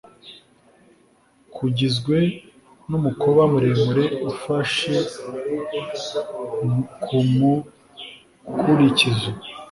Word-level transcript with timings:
Kugizwe 1.55 2.17
n'umukoba 2.89 3.41
muremure 3.51 4.05
ufashe 4.31 4.95
ku 7.03 7.15
mukurikizo 7.35 9.29